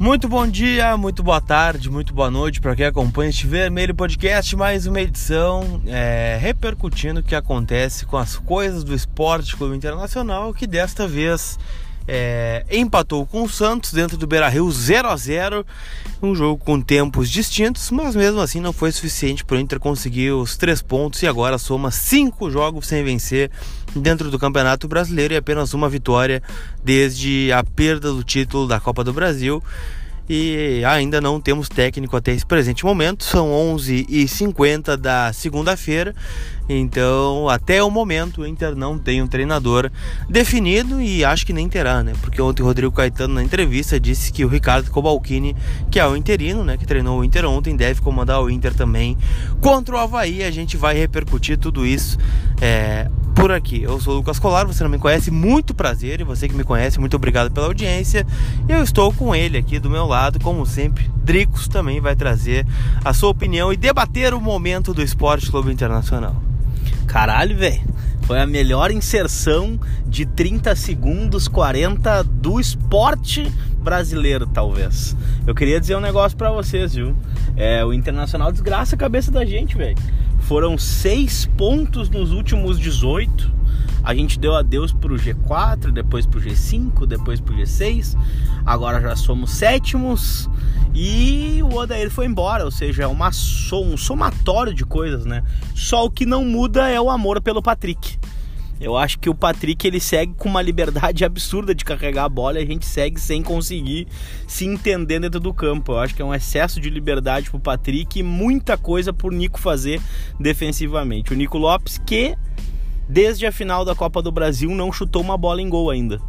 [0.00, 4.54] Muito bom dia, muito boa tarde, muito boa noite para quem acompanha este Vermelho Podcast,
[4.54, 10.54] mais uma edição é, repercutindo o que acontece com as coisas do esporte clube internacional,
[10.54, 11.58] que desta vez
[12.06, 15.66] é, empatou com o Santos dentro do Beira Rio 0 a 0
[16.22, 20.30] um jogo com tempos distintos, mas mesmo assim não foi suficiente para o Inter conseguir
[20.30, 23.50] os três pontos e agora soma cinco jogos sem vencer
[24.00, 26.42] dentro do Campeonato Brasileiro e apenas uma vitória
[26.82, 29.62] desde a perda do título da Copa do Brasil
[30.28, 33.24] e ainda não temos técnico até esse presente momento.
[33.24, 36.14] São 11h50 da segunda-feira,
[36.68, 39.90] então até o momento o Inter não tem um treinador
[40.28, 42.12] definido e acho que nem terá, né?
[42.20, 45.56] Porque ontem o Rodrigo Caetano na entrevista disse que o Ricardo Cobalcini,
[45.90, 49.16] que é o interino, né, que treinou o Inter ontem, deve comandar o Inter também
[49.60, 50.42] contra o Havaí.
[50.42, 52.18] A gente vai repercutir tudo isso
[52.60, 53.82] é, por aqui.
[53.82, 56.64] Eu sou o Lucas Colar, você não me conhece, muito prazer, e você que me
[56.64, 58.26] conhece, muito obrigado pela audiência.
[58.68, 61.10] Eu estou com ele aqui do meu lado, como sempre.
[61.16, 62.66] Dricos também vai trazer
[63.04, 66.48] a sua opinião e debater o momento do Esporte Clube Internacional.
[67.08, 67.80] Caralho, velho.
[68.22, 75.16] Foi a melhor inserção de 30 segundos, 40 do esporte brasileiro, talvez.
[75.46, 77.16] Eu queria dizer um negócio para vocês, viu?
[77.56, 79.96] É, o Internacional desgraça a cabeça da gente, velho.
[80.40, 83.50] Foram seis pontos nos últimos 18.
[84.02, 88.16] A gente deu adeus pro G4, depois pro G5, depois pro G6.
[88.64, 90.48] Agora já somos sétimos.
[90.94, 95.42] E o Odair foi embora, ou seja, é uma, um somatório de coisas, né?
[95.74, 98.18] Só o que não muda é o amor pelo Patrick.
[98.80, 102.60] Eu acho que o Patrick ele segue com uma liberdade absurda de carregar a bola
[102.60, 104.06] e a gente segue sem conseguir
[104.46, 105.92] se entender dentro do campo.
[105.92, 109.58] Eu acho que é um excesso de liberdade pro Patrick e muita coisa por Nico
[109.58, 110.00] fazer
[110.38, 111.32] defensivamente.
[111.32, 112.36] O Nico Lopes que
[113.08, 116.20] desde a final da Copa do Brasil não chutou uma bola em gol ainda.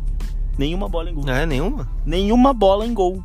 [0.57, 1.29] Nenhuma bola em gol.
[1.29, 1.89] É, nenhuma?
[2.05, 3.23] Nenhuma bola em gol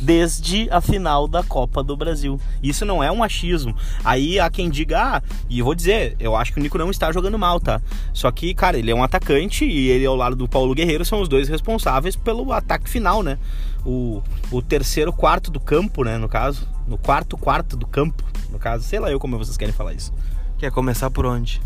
[0.00, 2.40] desde a final da Copa do Brasil.
[2.62, 3.74] Isso não é um achismo.
[4.04, 7.10] Aí há quem diga, ah, e vou dizer, eu acho que o Nico não está
[7.12, 7.80] jogando mal, tá?
[8.12, 11.20] Só que, cara, ele é um atacante e ele ao lado do Paulo Guerreiro são
[11.20, 13.38] os dois responsáveis pelo ataque final, né?
[13.84, 16.68] O, o terceiro quarto do campo, né, no caso.
[16.86, 18.84] No quarto quarto do campo, no caso.
[18.84, 20.12] Sei lá eu como vocês querem falar isso.
[20.58, 21.60] Quer começar por onde?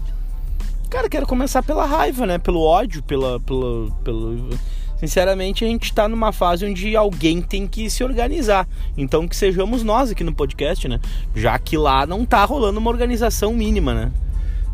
[0.90, 2.36] Cara, quero começar pela raiva, né?
[2.36, 4.50] Pelo ódio, pela, pela, pelo
[4.98, 8.68] sinceramente, a gente está numa fase onde alguém tem que se organizar.
[8.98, 10.98] Então que sejamos nós aqui no podcast, né?
[11.32, 14.12] Já que lá não tá rolando uma organização mínima, né?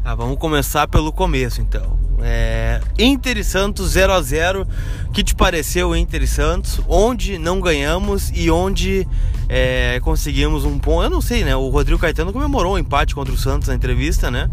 [0.02, 1.98] Ah, vamos começar pelo começo então.
[2.22, 4.66] É, Inter e Santos 0 a 0
[5.12, 6.80] que te pareceu Inter e Santos?
[6.88, 9.06] Onde não ganhamos e onde
[9.48, 11.04] é, conseguimos um ponto?
[11.04, 11.54] Eu não sei, né?
[11.54, 14.48] O Rodrigo Caetano comemorou um empate contra o Santos na entrevista, né?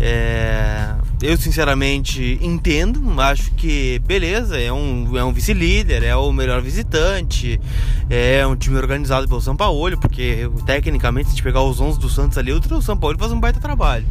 [0.00, 6.62] É, eu sinceramente entendo, acho que beleza, é um, é um vice-líder, é o melhor
[6.62, 7.60] visitante,
[8.08, 11.98] é um time organizado pelo São Paulo, porque tecnicamente, se a gente pegar os 11
[11.98, 14.06] do Santos ali, o São Paulo faz um baita trabalho.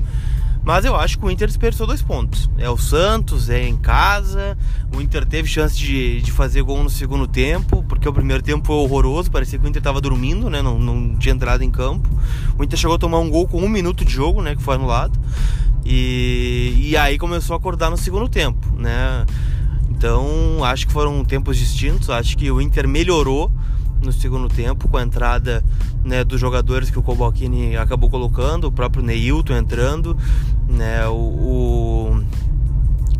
[0.67, 2.49] Mas eu acho que o Inter desperdiçou dois pontos.
[2.57, 4.57] É o Santos, é em casa.
[4.93, 8.67] O Inter teve chance de, de fazer gol no segundo tempo, porque o primeiro tempo
[8.67, 9.31] foi horroroso.
[9.31, 10.61] Parecia que o Inter estava dormindo, né?
[10.61, 12.09] Não, não tinha entrado em campo.
[12.59, 14.57] O Inter chegou a tomar um gol com um minuto de jogo, né?
[14.57, 15.17] Que foi anulado.
[15.85, 19.25] E, e aí começou a acordar no segundo tempo, né?
[19.89, 22.09] Então acho que foram tempos distintos.
[22.09, 23.51] Acho que o Inter melhorou
[24.01, 25.63] no segundo tempo com a entrada
[26.03, 30.15] né, dos jogadores que o Cobalcini acabou colocando, o próprio Neilton entrando,
[30.67, 32.23] né, o, o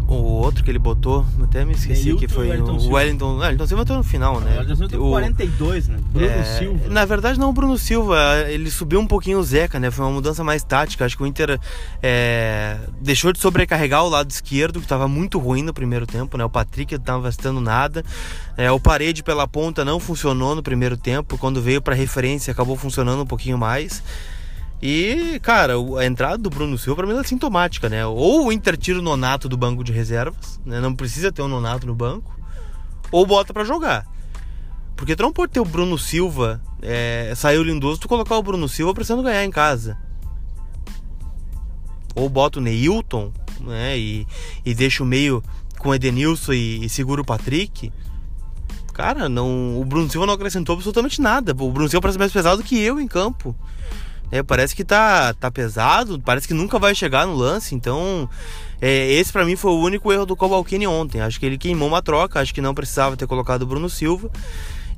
[0.07, 2.95] o outro que ele botou, até me esqueci Neilton, que foi Wellington o Silva.
[2.95, 3.38] Wellington.
[3.41, 4.51] Ah, Wellington Silva entrou no final, né?
[4.51, 5.97] O Wellington Silva o 42, né?
[6.12, 6.90] Bruno é, Silva.
[6.90, 8.18] Na verdade, não o Bruno Silva.
[8.47, 9.91] Ele subiu um pouquinho o Zeca, né?
[9.91, 11.06] Foi uma mudança mais tática.
[11.06, 11.59] Acho que o Inter
[12.01, 16.45] é, deixou de sobrecarregar o lado esquerdo, que estava muito ruim no primeiro tempo, né?
[16.45, 18.03] O Patrick não estava estando nada.
[18.56, 21.38] É, o parede pela ponta não funcionou no primeiro tempo.
[21.38, 24.01] Quando veio para referência, acabou funcionando um pouquinho mais.
[24.81, 28.05] E, cara, a entrada do Bruno Silva pra mim é sintomática, né?
[28.05, 30.79] Ou o Inter tira o Nonato do banco de reservas, né?
[30.79, 32.38] Não precisa ter o um Nonato no banco.
[33.12, 34.06] Ou bota para jogar.
[34.95, 38.68] Porque tu não pode ter o Bruno Silva, é, saiu lindoso, tu colocar o Bruno
[38.68, 39.97] Silva precisando ganhar em casa.
[42.15, 43.31] Ou bota o Neilton,
[43.62, 43.97] né?
[43.97, 44.27] E,
[44.65, 45.44] e deixa o meio
[45.77, 47.91] com o Edenilson e, e segura o Patrick.
[48.94, 51.51] Cara, não, o Bruno Silva não acrescentou absolutamente nada.
[51.51, 53.56] O Bruno Silva parece mais pesado que eu em campo.
[54.31, 58.29] É, parece que tá, tá pesado, parece que nunca vai chegar no lance, então
[58.81, 61.21] é, esse para mim foi o único erro do Cobalcini ontem.
[61.21, 64.29] Acho que ele queimou uma troca, acho que não precisava ter colocado o Bruno Silva.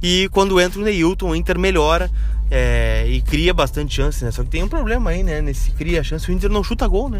[0.02, 2.10] E quando entra o Neilton, o Inter melhora
[2.50, 4.32] é, e cria bastante chance, né?
[4.32, 5.42] Só que tem um problema aí, né?
[5.42, 7.20] Nesse cria chance, o Inter não chuta gol, né?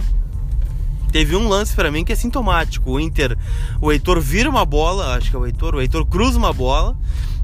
[1.12, 2.92] Teve um lance para mim que é sintomático.
[2.92, 3.38] O Inter,
[3.82, 6.96] o Heitor vira uma bola, acho que é o Heitor, o Heitor cruza uma bola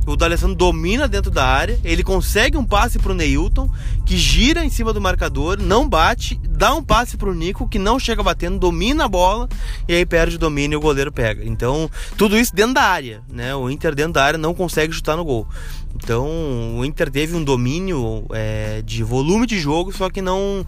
[0.06, 3.70] o D'Alessandro domina dentro da área, ele consegue um passe pro Neilton,
[4.06, 8.00] que gira em cima do marcador, não bate, dá um passe pro Nico, que não
[8.00, 9.50] chega batendo, domina a bola,
[9.88, 11.44] e aí perde o domínio e o goleiro pega.
[11.44, 13.56] Então, tudo isso dentro da área, né?
[13.56, 15.48] O Inter dentro da área não consegue chutar no gol.
[15.96, 20.66] Então, o Inter teve um domínio é, de volume de jogo, só que não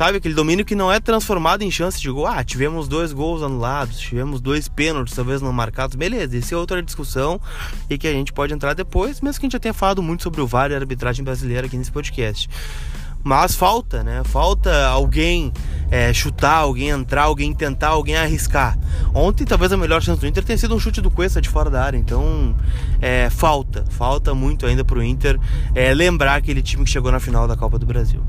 [0.00, 2.26] Sabe, aquele domínio que não é transformado em chance de gol.
[2.26, 5.94] Ah, tivemos dois gols anulados, tivemos dois pênaltis, talvez não marcados.
[5.94, 7.38] Beleza, isso é outra discussão
[7.90, 10.22] e que a gente pode entrar depois, mesmo que a gente já tenha falado muito
[10.22, 12.48] sobre o VAR e a arbitragem brasileira aqui nesse podcast.
[13.22, 14.22] Mas falta, né?
[14.24, 15.52] Falta alguém
[15.90, 18.78] é, chutar, alguém entrar, alguém tentar, alguém arriscar.
[19.14, 21.68] Ontem, talvez a melhor chance do Inter tenha sido um chute do Cuesta de fora
[21.68, 21.98] da área.
[21.98, 22.54] Então,
[23.00, 25.38] é, falta, falta muito ainda pro Inter
[25.74, 28.22] é, lembrar aquele time que chegou na final da Copa do Brasil.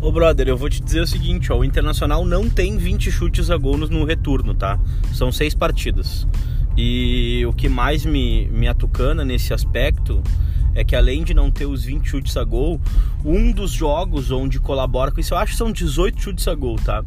[0.00, 3.50] Ô brother, eu vou te dizer o seguinte, ó, o Internacional não tem 20 chutes
[3.50, 4.78] a gol no retorno, tá?
[5.12, 6.26] São seis partidas.
[6.76, 10.22] E o que mais me, me atucana nesse aspecto
[10.74, 12.80] é que além de não ter os 20 chutes a gol,
[13.24, 16.76] um dos jogos onde colabora com isso, eu acho que são 18 chutes a gol,
[16.76, 17.04] tá?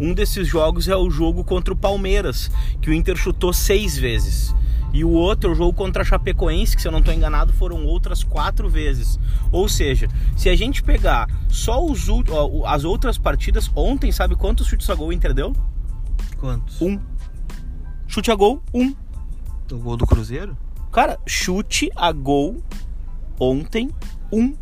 [0.00, 2.50] Um desses jogos é o jogo contra o Palmeiras,
[2.80, 4.54] que o Inter chutou seis vezes.
[4.92, 7.84] E o outro, o jogo contra a Chapecoense, que se eu não estou enganado, foram
[7.84, 9.18] outras quatro vezes.
[9.52, 12.06] Ou seja, se a gente pegar só os,
[12.66, 15.54] as outras partidas, ontem, sabe quantos chutes a gol o Inter deu?
[16.38, 16.80] Quantos?
[16.80, 16.98] Um.
[18.06, 18.94] Chute a gol, um.
[19.70, 20.56] O gol do Cruzeiro?
[20.90, 22.62] Cara, chute a gol
[23.38, 23.90] ontem,
[24.32, 24.54] um.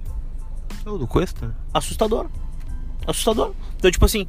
[0.84, 1.56] O do Cuesta?
[1.72, 2.26] Assustador.
[3.06, 3.52] Assustador.
[3.76, 4.26] Então, tipo assim,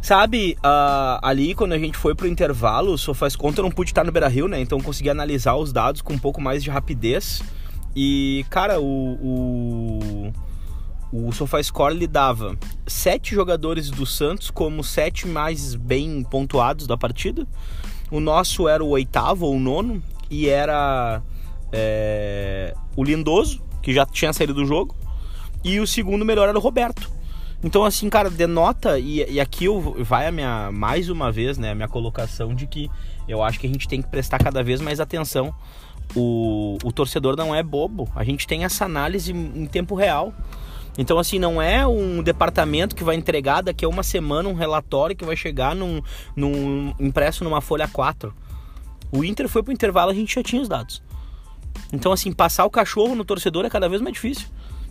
[0.00, 3.90] sabe, uh, ali quando a gente foi pro intervalo, o Sofaz Conta eu não pude
[3.90, 4.60] estar no Beira Rio, né?
[4.60, 7.42] Então consegui analisar os dados com um pouco mais de rapidez.
[7.94, 9.12] E, cara, o.
[9.22, 10.32] o...
[11.14, 17.46] O SofaScore lhe dava sete jogadores do Santos como sete mais bem pontuados da partida.
[18.10, 21.22] O nosso era o oitavo ou o nono e era
[21.72, 24.94] é, o Lindoso, que já tinha saído do jogo,
[25.64, 27.10] e o segundo melhor era o Roberto.
[27.64, 31.70] Então, assim, cara, denota, e, e aqui eu, vai a minha, mais uma vez, né,
[31.70, 32.90] a minha colocação de que
[33.28, 35.54] eu acho que a gente tem que prestar cada vez mais atenção.
[36.14, 40.34] O, o torcedor não é bobo, a gente tem essa análise em tempo real.
[40.98, 45.16] Então, assim, não é um departamento que vai entregar daqui a uma semana um relatório
[45.16, 46.02] que vai chegar num,
[46.36, 48.34] num impresso numa folha 4.
[49.10, 51.02] O Inter foi pro intervalo, a gente já tinha os dados.
[51.92, 54.48] Então, assim, passar o cachorro no torcedor é cada vez mais difícil.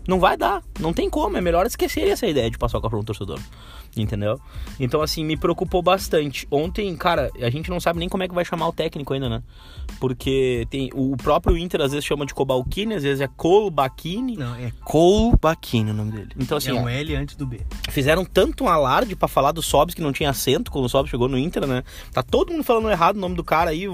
[0.08, 1.38] Não vai dar, não tem como.
[1.38, 3.40] É melhor esquecer essa ideia de passar o cachorro no torcedor
[3.96, 4.40] entendeu?
[4.80, 6.48] Então, assim, me preocupou bastante.
[6.50, 9.30] Ontem, cara, a gente não sabe nem como é que vai chamar o técnico ainda,
[9.30, 9.44] né?
[10.00, 14.38] Porque tem o próprio Inter às vezes chama de Cobalcini, às vezes é Colbachini.
[14.38, 16.30] Não, é Colbachini o nome dele.
[16.40, 17.62] Então, assim, é um L antes do B.
[17.90, 21.10] Fizeram tanto um alarde para falar do Sobs que não tinha acento quando o Sobs
[21.10, 21.84] chegou no Inter, né?
[22.12, 23.86] Tá todo mundo falando errado o nome do cara aí,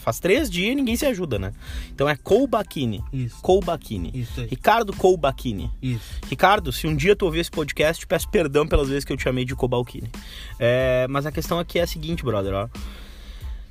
[0.00, 1.52] faz três dias e ninguém se ajuda, né?
[1.92, 3.04] Então é Colbachini.
[3.12, 3.40] Isso.
[3.40, 4.10] Colbachini.
[4.14, 4.46] Isso aí.
[4.46, 5.70] Ricardo Colbachini.
[5.80, 6.20] Isso.
[6.28, 9.27] Ricardo, se um dia tu ouvir esse podcast, peço perdão pelas vezes que eu te
[9.28, 10.10] chamei de Cobalcini.
[10.58, 12.68] É, mas a questão aqui é a seguinte, brother, ó.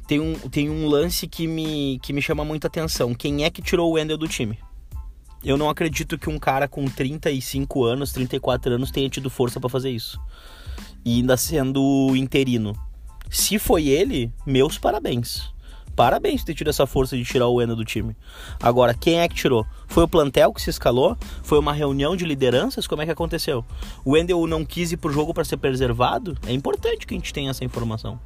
[0.07, 3.13] Tem um, tem um lance que me, que me chama muita atenção.
[3.13, 4.57] Quem é que tirou o Wendel do time?
[5.44, 9.69] Eu não acredito que um cara com 35 anos, 34 anos tenha tido força para
[9.69, 10.19] fazer isso.
[11.04, 12.74] E ainda sendo interino.
[13.30, 15.56] Se foi ele, meus parabéns
[15.97, 18.16] parabéns ter tido essa força de tirar o Ena do time.
[18.61, 19.66] Agora, quem é que tirou?
[19.87, 21.18] Foi o plantel que se escalou?
[21.42, 22.85] Foi uma reunião de lideranças?
[22.85, 23.66] Como é que aconteceu?
[24.06, 26.37] O Wendel não quis ir pro jogo para ser preservado?
[26.45, 28.19] É importante que a gente tenha essa informação.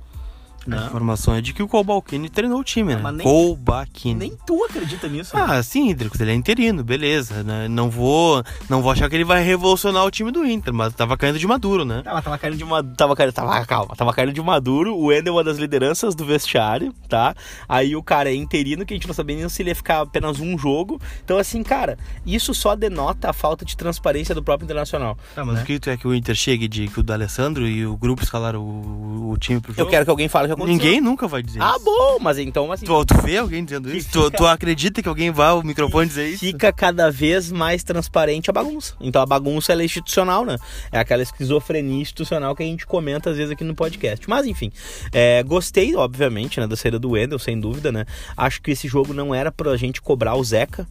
[0.66, 0.78] Não.
[0.78, 3.12] A informação é de que o Colbalcini treinou o time, né?
[3.12, 4.16] nem, Colbalcini.
[4.16, 5.36] Nem tu acredita nisso.
[5.36, 5.64] Ah, né?
[5.64, 7.44] sim, Dricos, ele é interino, beleza.
[7.44, 7.68] Né?
[7.68, 11.18] Não vou não vou achar que ele vai revolucionar o time do Inter, mas tava
[11.18, 12.02] caindo de maduro, né?
[12.04, 12.96] Tava, tava caindo de maduro.
[12.96, 14.96] Tava caindo, tava, calma, tava caindo de maduro.
[14.98, 17.36] O Ender é uma das lideranças do vestiário, tá?
[17.68, 20.02] Aí o cara é interino, que a gente não sabia nem se ele ia ficar
[20.02, 21.00] apenas um jogo.
[21.24, 25.18] Então, assim, cara, isso só denota a falta de transparência do próprio Internacional.
[25.34, 25.64] Tá, mas né?
[25.64, 28.24] o que tu é que o Inter chegue de que o D'Alessandro e o grupo
[28.24, 29.82] escalaram o, o time pro jogo?
[29.82, 30.84] Eu quero que alguém fale que aconteceu.
[30.84, 31.76] Ninguém nunca vai dizer ah, isso.
[31.76, 32.86] Ah, bom, mas então assim.
[32.86, 34.10] Tu, tu vê alguém dizendo isso?
[34.12, 36.40] Tu, tu, acredita que alguém vai ao microfone dizer isso?
[36.40, 38.96] Fica cada vez mais transparente a bagunça.
[39.00, 40.58] Então a bagunça é institucional, né?
[40.92, 44.30] É aquela esquizofrenia institucional que a gente comenta às vezes aqui no podcast.
[44.30, 44.72] Mas enfim,
[45.12, 48.06] é, gostei, obviamente, né, da saída do Wendel, sem dúvida, né?
[48.36, 50.88] Acho que esse jogo não era pra gente cobrar o Zeca.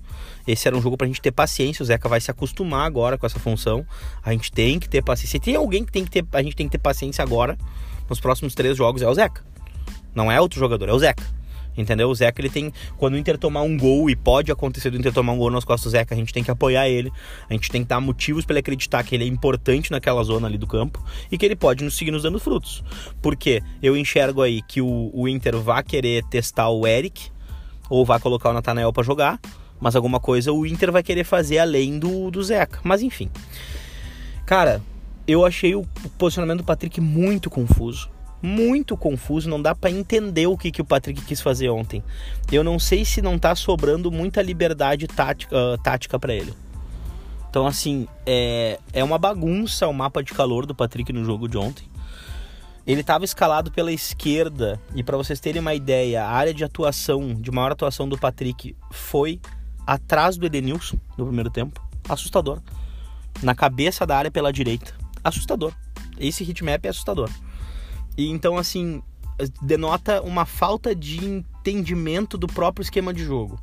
[0.46, 1.82] Esse era um jogo pra gente ter paciência.
[1.82, 3.86] O Zeca vai se acostumar agora com essa função.
[4.22, 5.38] A gente tem que ter paciência.
[5.38, 7.56] Se tem alguém que tem que ter, a gente tem que ter paciência agora,
[8.08, 9.49] nos próximos três jogos, é o Zeca.
[10.14, 11.24] Não é outro jogador, é o Zeca.
[11.76, 12.10] Entendeu?
[12.10, 12.72] O Zeca ele tem.
[12.96, 15.64] Quando o Inter tomar um gol, e pode acontecer do Inter tomar um gol nas
[15.64, 17.10] costas do Zeca, a gente tem que apoiar ele.
[17.48, 20.46] A gente tem que dar motivos para ele acreditar que ele é importante naquela zona
[20.46, 22.82] ali do campo e que ele pode nos seguir nos dando frutos.
[23.22, 27.30] Porque eu enxergo aí que o, o Inter vai querer testar o Eric,
[27.88, 29.40] ou vai colocar o Natanael para jogar,
[29.80, 32.80] Mas alguma coisa o Inter vai querer fazer além do, do Zeca.
[32.84, 33.30] Mas enfim.
[34.44, 34.82] Cara,
[35.26, 35.86] eu achei o
[36.18, 38.10] posicionamento do Patrick muito confuso.
[38.42, 42.02] Muito confuso, não dá para entender o que, que o Patrick quis fazer ontem.
[42.50, 46.54] Eu não sei se não tá sobrando muita liberdade tática, uh, tática para ele.
[47.50, 51.58] Então, assim, é, é uma bagunça o mapa de calor do Patrick no jogo de
[51.58, 51.84] ontem.
[52.86, 57.34] Ele estava escalado pela esquerda e para vocês terem uma ideia, a área de atuação,
[57.34, 59.40] de maior atuação do Patrick foi
[59.86, 61.82] atrás do Edenilson no primeiro tempo.
[62.08, 62.60] Assustador.
[63.42, 64.94] Na cabeça da área pela direita.
[65.22, 65.72] Assustador.
[66.18, 67.28] Esse hitmap é assustador.
[68.20, 69.02] E então assim,
[69.62, 73.58] denota uma falta de entendimento do próprio esquema de jogo.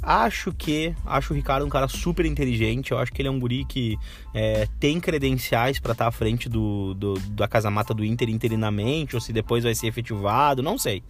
[0.00, 2.92] Acho que, acho o Ricardo um cara super inteligente.
[2.92, 3.98] Eu acho que ele é um guri que
[4.32, 9.16] é, tem credenciais para estar tá à frente do, do, da casa-mata do Inter interinamente,
[9.16, 11.02] ou se depois vai ser efetivado, não sei.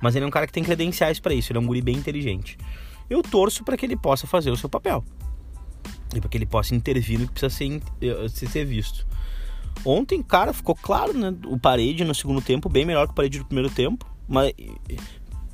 [0.00, 1.52] Mas ele é um cara que tem credenciais para isso.
[1.52, 2.56] Ele é um guri bem inteligente.
[3.10, 5.04] Eu torço para que ele possa fazer o seu papel
[6.14, 9.06] e para que ele possa intervir no que precisa ser, eh, ser visto.
[9.84, 11.34] Ontem, cara, ficou claro, né?
[11.46, 14.06] O parede no segundo tempo, bem melhor que o parede do primeiro tempo.
[14.28, 14.52] Mas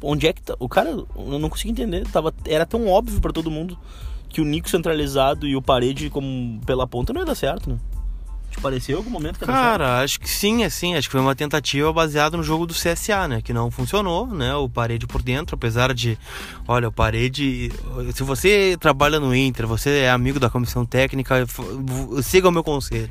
[0.03, 0.55] onde é que tá?
[0.59, 1.07] O cara, eu
[1.39, 2.07] não consigo entender.
[2.09, 3.79] Tava, era tão óbvio para todo mundo
[4.29, 7.79] que o Nico centralizado e o parede como pela ponta não ia dar certo, né?
[8.51, 10.95] Te pareceu algum momento que Cara, acho que sim, assim.
[10.95, 13.43] Acho que foi uma tentativa baseada no jogo do CSA, né?
[13.43, 14.55] Que não funcionou, né?
[14.55, 16.19] O parede por dentro, apesar de.
[16.67, 17.71] Olha, o parede.
[18.15, 21.47] Se você trabalha no Inter, você é amigo da comissão técnica,
[22.23, 23.11] siga o meu conselho.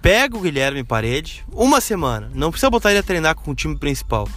[0.00, 2.30] Pega o Guilherme Parede, uma semana.
[2.34, 4.28] Não precisa botar ele a treinar com o time principal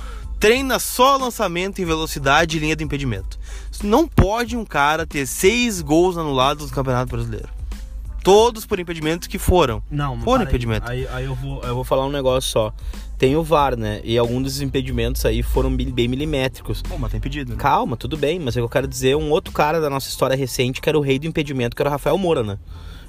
[0.41, 3.37] treina só lançamento em velocidade e linha de impedimento.
[3.83, 7.47] Não pode um cara ter seis gols anulados no Campeonato Brasileiro.
[8.23, 9.83] Todos por impedimentos que foram.
[9.89, 10.89] Não, foram impedimentos.
[10.89, 12.73] Aí, aí, eu, vou, eu vou falar um negócio só.
[13.19, 14.01] Tem o VAR, né?
[14.03, 16.81] E alguns dos impedimentos aí foram bem milimétricos.
[16.81, 17.57] Pô, mas tá impedido, né?
[17.59, 20.89] Calma, tudo bem, mas eu quero dizer um outro cara da nossa história recente que
[20.89, 22.57] era o rei do impedimento, que era o Rafael Moura, né?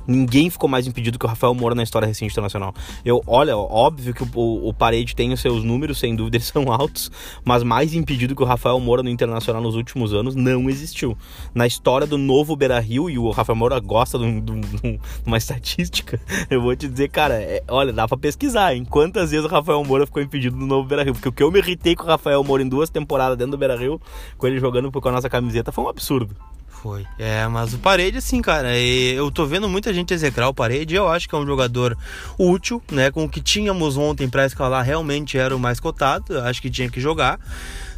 [0.07, 2.75] Ninguém ficou mais impedido que o Rafael Moura na história recente internacional.
[3.05, 6.47] Eu, olha, óbvio que o, o, o Parede tem os seus números, sem dúvida, eles
[6.53, 7.11] são altos,
[7.45, 11.17] mas mais impedido que o Rafael Moura no internacional nos últimos anos não existiu.
[11.55, 15.37] Na história do novo Beira Rio, e o Rafael Moura gosta de, de, de uma
[15.39, 18.85] estatística, eu vou te dizer, cara, é, olha, dá pra pesquisar, hein?
[18.85, 21.15] Quantas vezes o Rafael Moura ficou impedido no novo Beira Rio?
[21.15, 23.59] Porque o que eu me irritei com o Rafael Moura em duas temporadas dentro do
[23.59, 24.01] Beira Rio,
[24.37, 26.37] com ele jogando com a nossa camiseta, foi um absurdo.
[26.81, 27.07] Foi.
[27.19, 30.97] É, mas o Parede, assim, cara, eu tô vendo muita gente execrar o Parede.
[30.97, 31.97] Eu acho que é um jogador
[32.37, 33.11] útil, né?
[33.11, 36.41] Com o que tínhamos ontem para escalar, realmente era o mais cotado.
[36.41, 37.39] Acho que tinha que jogar.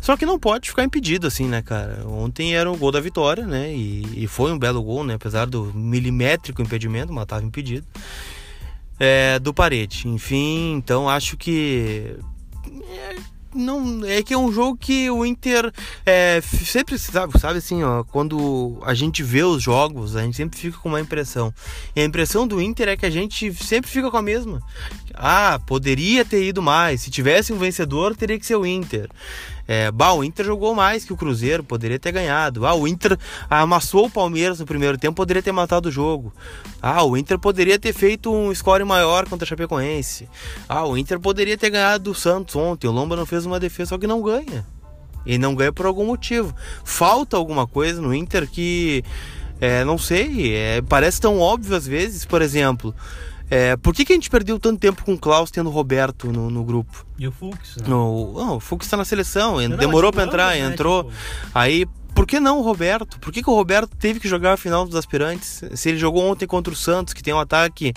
[0.02, 2.06] Só que não pode ficar impedido, assim, né, cara?
[2.06, 3.72] Ontem era o gol da vitória, né?
[3.72, 5.14] E, e foi um belo gol, né?
[5.14, 7.86] Apesar do milimétrico impedimento, mas tava impedido.
[9.00, 10.06] É, do Parede.
[10.08, 12.16] Enfim, então acho que.
[12.86, 13.16] É,
[13.54, 15.72] não é que é um jogo que o Inter
[16.04, 20.58] é, sempre sabe, sabe assim, ó, quando a gente vê os jogos, a gente sempre
[20.58, 21.52] fica com uma impressão.
[21.94, 24.60] E a impressão do Inter é que a gente sempre fica com a mesma.
[25.14, 27.02] Ah, poderia ter ido mais.
[27.02, 29.08] Se tivesse um vencedor, teria que ser o Inter.
[29.66, 32.66] É, bah, o Inter jogou mais que o Cruzeiro, poderia ter ganhado.
[32.66, 33.18] Ah, o Inter
[33.48, 36.32] amassou o Palmeiras no primeiro tempo, poderia ter matado o jogo.
[36.82, 40.28] Ah, o Inter poderia ter feito um score maior contra a Chapecoense.
[40.68, 42.86] Ah, o Inter poderia ter ganhado do Santos ontem.
[42.86, 44.66] O Lomba não fez uma defesa, só que não ganha.
[45.24, 46.54] E não ganha por algum motivo.
[46.84, 49.02] Falta alguma coisa no Inter que,
[49.58, 52.26] é, não sei, é, parece tão óbvio às vezes.
[52.26, 52.94] Por exemplo,
[53.50, 56.32] é, por que, que a gente perdeu tanto tempo com o Klaus tendo o Roberto
[56.32, 57.06] no, no grupo?
[57.18, 57.76] E o Fux?
[57.76, 57.84] Né?
[57.86, 61.04] No, não, o Fux tá na seleção, não, demorou para entrar, né, entrou.
[61.04, 61.16] Tipo...
[61.54, 61.86] Aí
[62.24, 63.20] por que não o Roberto?
[63.20, 65.62] Por que, que o Roberto teve que jogar a final dos aspirantes?
[65.74, 67.92] Se ele jogou ontem contra o Santos, que tem um ataque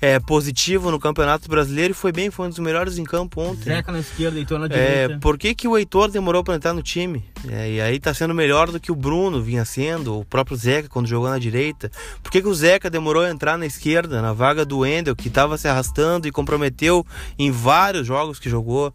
[0.00, 3.64] é, positivo no Campeonato Brasileiro e foi bem, foi um dos melhores em campo ontem.
[3.64, 5.18] Zeca na esquerda, Heitor na é, direita.
[5.20, 7.24] Por que, que o Heitor demorou para entrar no time?
[7.48, 10.88] É, e aí tá sendo melhor do que o Bruno vinha sendo, o próprio Zeca
[10.88, 11.90] quando jogou na direita.
[12.22, 15.26] Por que, que o Zeca demorou a entrar na esquerda, na vaga do Wendel, que
[15.26, 17.04] estava se arrastando e comprometeu
[17.36, 18.92] em vários jogos que jogou?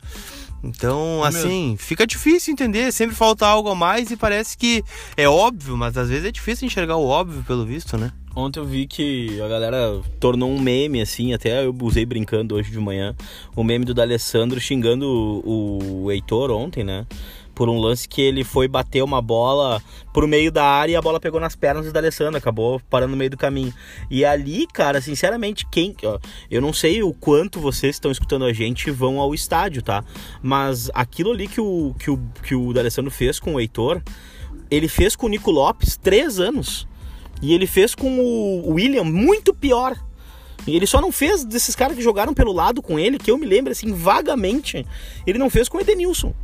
[0.64, 1.78] Então, é assim, mesmo.
[1.78, 4.84] fica difícil entender, sempre falta algo a mais e parece que
[5.16, 8.12] é óbvio, mas às vezes é difícil enxergar o óbvio pelo visto, né?
[8.36, 12.70] Ontem eu vi que a galera tornou um meme, assim, até eu usei brincando hoje
[12.70, 13.16] de manhã,
[13.56, 17.08] o meme do D'Alessandro xingando o, o Heitor ontem, né?
[17.58, 19.82] Por um lance que ele foi bater uma bola
[20.14, 23.18] pro meio da área e a bola pegou nas pernas do Alessandro, acabou parando no
[23.18, 23.74] meio do caminho.
[24.12, 25.96] E ali, cara, sinceramente, quem.
[26.04, 26.20] Ó,
[26.52, 30.04] eu não sei o quanto vocês estão escutando a gente vão ao estádio, tá?
[30.40, 34.04] Mas aquilo ali que o, que o, que o D'Alessandro fez com o Heitor,
[34.70, 36.88] ele fez com o Nico Lopes três anos.
[37.42, 39.98] E ele fez com o William muito pior.
[40.68, 43.48] Ele só não fez desses caras que jogaram pelo lado com ele, que eu me
[43.48, 44.86] lembro assim vagamente,
[45.26, 46.36] ele não fez com o Edenilson.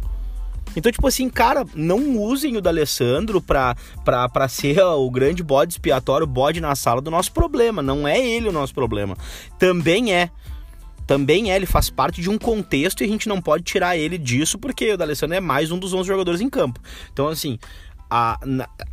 [0.76, 5.74] Então, tipo assim, cara, não usem o D'Alessandro pra, pra, pra ser o grande bode
[5.74, 7.82] expiatório, o bode na sala do nosso problema.
[7.82, 9.16] Não é ele o nosso problema.
[9.60, 10.30] Também é.
[11.06, 14.18] Também é, ele faz parte de um contexto e a gente não pode tirar ele
[14.18, 16.80] disso, porque o D'Alessandro é mais um dos 11 jogadores em campo.
[17.12, 17.60] Então, assim,
[18.10, 18.40] a,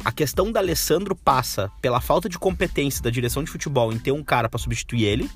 [0.05, 4.11] a questão da Alessandro passa pela falta de competência da direção de futebol em ter
[4.11, 5.31] um cara para substituir ele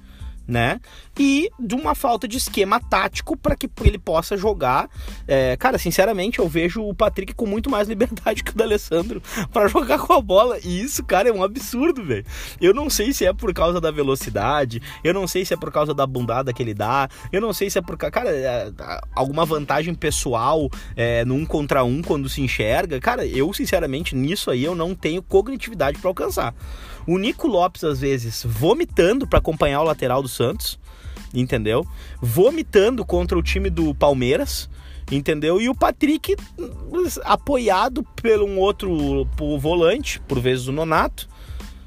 [0.47, 0.81] né?
[1.19, 4.89] E de uma falta de esquema tático para que ele possa jogar.
[5.27, 9.23] É, cara, sinceramente, eu vejo o Patrick com muito mais liberdade que o D'Alessandro
[9.53, 10.59] para jogar com a bola.
[10.63, 12.25] E isso, cara, é um absurdo, velho.
[12.61, 15.73] Eu não sei se é por causa da velocidade, eu não sei se é por
[15.73, 18.71] causa da bundada que ele dá, eu não sei se é por cara, é,
[19.15, 23.01] alguma vantagem pessoal é, no um contra um quando se enxerga.
[23.01, 26.55] Cara, eu, sinceramente, nisso aí eu não tenho cognitividade para alcançar.
[27.07, 30.79] O Nico Lopes, às vezes, vomitando para acompanhar o lateral do Santos,
[31.35, 31.87] entendeu?
[32.21, 34.71] Vomitando contra o time do Palmeiras,
[35.11, 35.61] entendeu?
[35.61, 36.37] E o Patrick
[37.25, 39.27] apoiado por um outro
[39.59, 41.29] volante, por vezes o Nonato,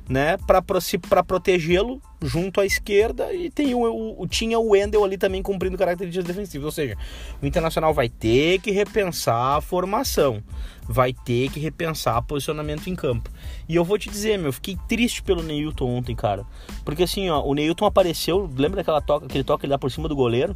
[0.10, 5.44] né, para protegê-lo junto à esquerda e tem o, o, tinha o Wendel ali também
[5.44, 6.98] cumprindo características defensivas, ou seja,
[7.42, 10.42] o Internacional vai ter que repensar a formação,
[10.88, 13.30] vai ter que repensar posicionamento em campo.
[13.68, 16.46] E eu vou te dizer, meu, eu fiquei triste pelo Neilton ontem, cara,
[16.86, 20.08] porque assim, ó, o Neilton apareceu, lembra daquela toca, aquele toque ele dá por cima
[20.08, 20.56] do goleiro?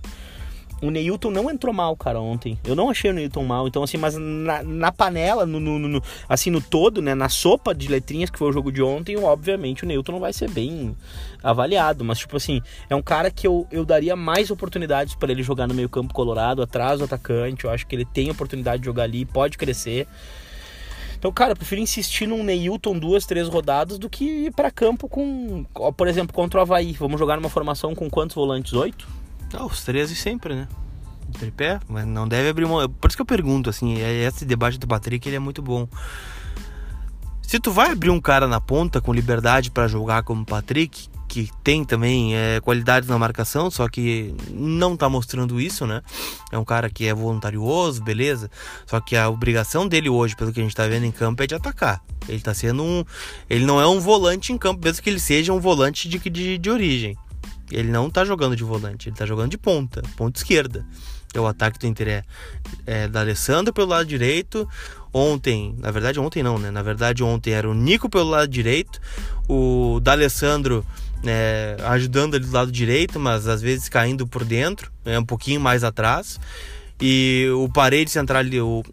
[0.81, 2.57] O Neilton não entrou mal, cara, ontem.
[2.63, 3.67] Eu não achei o Neilton mal.
[3.67, 7.13] Então, assim, mas na, na panela, no, no, no, assim, no todo, né?
[7.13, 10.33] Na sopa de letrinhas que foi o jogo de ontem, obviamente o Neilton não vai
[10.33, 10.95] ser bem
[11.43, 12.03] avaliado.
[12.03, 15.67] Mas, tipo assim, é um cara que eu, eu daria mais oportunidades para ele jogar
[15.67, 17.65] no meio campo colorado, atrás do atacante.
[17.65, 20.07] Eu acho que ele tem oportunidade de jogar ali, pode crescer.
[21.21, 25.07] Então, cara, eu prefiro insistir num Neilton duas, três rodadas do que ir para campo
[25.07, 25.63] com,
[25.95, 26.93] por exemplo, contra o Havaí.
[26.93, 28.73] Vamos jogar numa formação com quantos volantes?
[28.73, 29.20] Oito?
[29.53, 30.67] Ah, os 13 sempre, né?
[31.29, 32.87] O tripé, mas não deve abrir mão.
[32.89, 35.87] Por isso que eu pergunto, assim, é, esse debate do Patrick ele é muito bom.
[37.41, 41.49] Se tu vai abrir um cara na ponta com liberdade para jogar como Patrick, que
[41.63, 46.01] tem também é, qualidades na marcação, só que não tá mostrando isso, né?
[46.51, 48.51] É um cara que é voluntarioso, beleza?
[48.85, 51.47] Só que a obrigação dele hoje, pelo que a gente tá vendo em campo, é
[51.47, 52.01] de atacar.
[52.27, 53.05] Ele tá sendo um.
[53.49, 56.57] Ele não é um volante em campo, mesmo que ele seja um volante de, de,
[56.57, 57.17] de origem.
[57.71, 60.85] Ele não tá jogando de volante, ele tá jogando de ponta, ponta esquerda.
[61.33, 62.23] É o ataque do Inter é,
[62.85, 64.67] é da Alessandro pelo lado direito.
[65.13, 66.71] Ontem, na verdade ontem não, né?
[66.71, 68.99] Na verdade ontem era o Nico pelo lado direito,
[69.47, 70.85] o D'Alessandro
[71.25, 75.59] é, ajudando ali do lado direito, mas às vezes caindo por dentro, é um pouquinho
[75.59, 76.39] mais atrás.
[76.99, 78.83] E o parede central, o,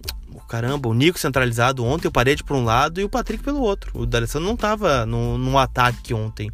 [0.48, 3.90] caramba, o Nico centralizado ontem, o Parede por um lado e o Patrick pelo outro.
[3.94, 6.50] O D'Alessandro não estava no ataque ontem.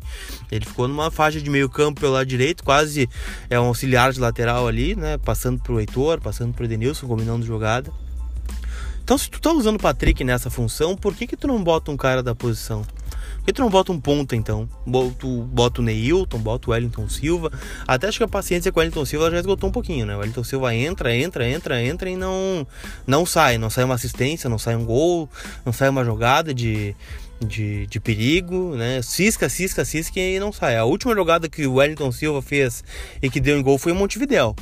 [0.50, 3.08] Ele ficou numa faixa de meio campo pelo lado direito, quase
[3.48, 5.16] é um auxiliar de lateral ali, né?
[5.18, 7.92] Passando pro Heitor, passando pro Edenilson, combinando jogada.
[9.02, 11.90] Então, se tu tá usando o Patrick nessa função, por que que tu não bota
[11.90, 12.84] um cara da posição?
[13.44, 14.66] Por que tu não bota um ponta então?
[15.18, 17.52] Tu bota o Neilton, bota o Wellington Silva.
[17.86, 20.16] Até acho que a paciência com o Wellington Silva já esgotou um pouquinho, né?
[20.16, 22.66] O Wellington Silva entra, entra, entra, entra e não,
[23.06, 23.58] não sai.
[23.58, 25.28] Não sai uma assistência, não sai um gol,
[25.62, 26.96] não sai uma jogada de,
[27.38, 29.02] de, de perigo, né?
[29.02, 30.78] Cisca, cisca, cisca e não sai.
[30.78, 32.82] A última jogada que o Wellington Silva fez
[33.20, 34.56] e que deu em gol foi o Montevidéu.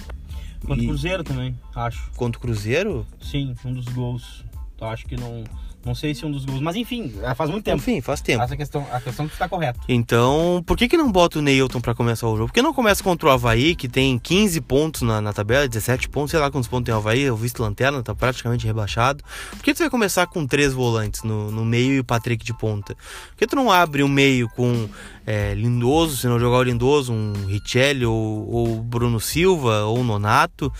[0.66, 2.10] Contra o Cruzeiro também, acho.
[2.16, 3.06] Contra o Cruzeiro?
[3.20, 4.44] Sim, um dos gols.
[4.80, 5.44] Eu acho que não.
[5.84, 7.78] Não sei se um dos gols, mas enfim, faz muito tempo.
[7.78, 8.42] Enfim, faz tempo.
[8.42, 9.80] Essa questão, a questão que está correta.
[9.88, 12.48] Então, por que, que não bota o Neilton para começar o jogo?
[12.48, 16.08] Por que não começa contra o Havaí, que tem 15 pontos na, na tabela, 17
[16.08, 19.24] pontos, sei lá quantos pontos tem o Havaí, o vice-lanterna, tá praticamente rebaixado.
[19.50, 22.54] Por que tu vai começar com três volantes no, no meio e o Patrick de
[22.54, 22.94] ponta?
[22.94, 24.88] Por que tu não abre um meio com
[25.26, 30.72] é, Lindoso, se não jogar o Lindoso, um Richelli ou, ou Bruno Silva ou Nonato,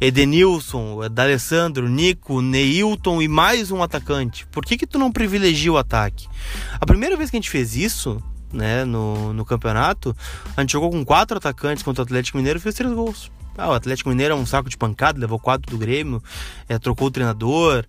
[0.00, 4.46] Edenilson, D'Alessandro, Nico, Neilton e mais um atacante.
[4.46, 6.28] Por que que tu não privilegia o ataque?
[6.80, 10.16] A primeira vez que a gente fez isso, né, no, no campeonato,
[10.56, 13.30] a gente jogou com quatro atacantes contra o Atlético Mineiro e fez três gols.
[13.58, 16.22] Ah, o Atlético Mineiro é um saco de pancada, levou quatro do Grêmio,
[16.68, 17.84] é, trocou o treinador,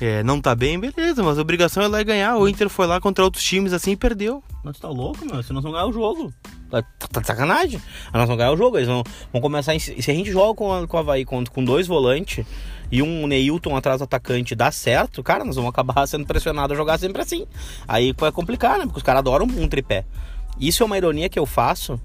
[0.00, 2.36] é, não tá bem, beleza, mas a obrigação é lá e ganhar.
[2.36, 4.42] O Inter foi lá contra outros times assim e perdeu.
[4.64, 5.40] Mas tá louco, meu?
[5.42, 6.32] Se nós vamos ganhar o jogo.
[6.68, 7.80] Tá, tá de sacanagem.
[8.12, 8.78] Nós vamos ganhar o jogo.
[8.78, 9.74] Eles vão, vão começar.
[9.74, 12.44] Em, se a gente joga com, a, com o Havaí com, com dois volantes
[12.90, 16.76] e um Neilton atrás do atacante dá certo, cara, nós vamos acabar sendo pressionados a
[16.76, 17.46] jogar sempre assim.
[17.86, 18.84] Aí vai complicar, né?
[18.84, 20.04] Porque os caras adoram um tripé.
[20.58, 22.00] Isso é uma ironia que eu faço,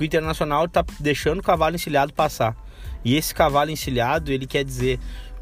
[0.00, 2.56] o Internacional tá deixando o cavalo encilhado passar.
[3.04, 4.98] E esse cavalo encilhado, ele quer dizer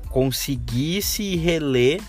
[0.09, 2.01] conseguir se reler,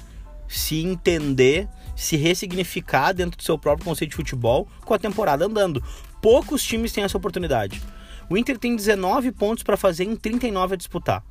[0.47, 5.83] se entender, se ressignificar dentro do seu próprio conceito de futebol com a temporada andando.
[6.21, 7.81] Poucos times têm essa oportunidade.
[8.29, 11.23] O Inter tem 19 pontos para fazer em 39 a disputar.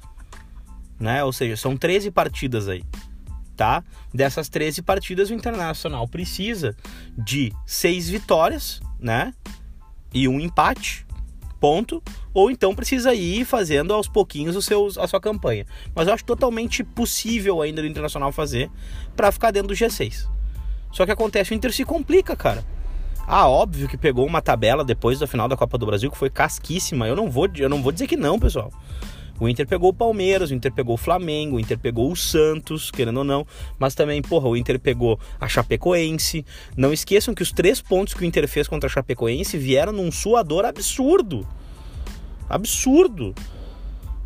[0.98, 1.22] né?
[1.24, 2.82] Ou seja, são 13 partidas aí,
[3.56, 3.84] tá?
[4.12, 6.76] Dessas 13 partidas, o Internacional precisa
[7.16, 9.32] de seis vitórias, né?
[10.12, 11.06] E um empate,
[11.60, 12.02] ponto.
[12.32, 15.66] Ou então precisa ir fazendo aos pouquinhos os seus, a sua campanha.
[15.94, 18.70] Mas eu acho totalmente possível ainda do Internacional fazer
[19.16, 20.28] para ficar dentro do G6.
[20.92, 22.64] Só que acontece, o Inter se complica, cara.
[23.26, 26.30] Ah, óbvio que pegou uma tabela depois da final da Copa do Brasil que foi
[26.30, 27.06] casquíssima.
[27.06, 28.72] Eu não vou, eu não vou dizer que não, pessoal.
[29.40, 32.90] O Inter pegou o Palmeiras, o Inter pegou o Flamengo, o Inter pegou o Santos,
[32.90, 33.46] querendo ou não,
[33.78, 36.44] mas também, porra, o Inter pegou a Chapecoense.
[36.76, 40.10] Não esqueçam que os três pontos que o Inter fez contra a Chapecoense vieram num
[40.10, 41.46] suador absurdo.
[42.48, 43.34] Absurdo.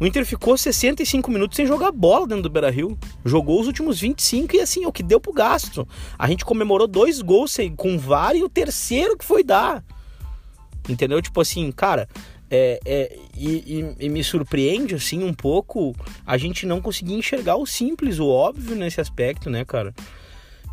[0.01, 2.99] O Inter ficou 65 minutos sem jogar bola dentro do Beira Rio.
[3.25, 5.87] Jogou os últimos 25 e assim, é o que deu pro gasto.
[6.19, 9.85] A gente comemorou dois gols com VAR e o terceiro que foi dar.
[10.89, 11.23] Entendeu?
[11.23, 12.09] Tipo assim, cara,
[12.55, 15.95] é, é, e, e, e, me surpreende, assim, um pouco
[16.27, 19.95] a gente não conseguir enxergar o simples, o óbvio nesse aspecto, né, cara?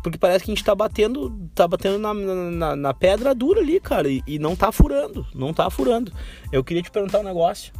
[0.02, 3.80] Porque parece que a gente tá batendo, tá batendo na, na, na pedra dura ali,
[3.80, 6.12] cara, e, e, não tá furando, não tá furando.
[6.52, 7.72] Eu queria te perguntar um negócio.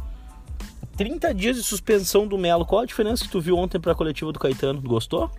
[0.97, 4.31] 30 dias de suspensão do Melo, qual a diferença que tu viu ontem pra coletiva
[4.31, 4.81] do Caetano?
[4.81, 5.29] Gostou?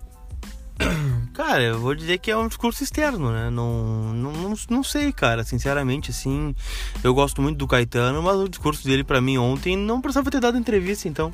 [1.33, 3.51] Cara, eu vou dizer que é um discurso externo, né?
[3.51, 5.45] Não, não, não, não, sei, cara.
[5.45, 6.55] Sinceramente, assim,
[7.03, 10.41] eu gosto muito do Caetano, mas o discurso dele para mim ontem não precisava ter
[10.41, 11.33] dado entrevista, então.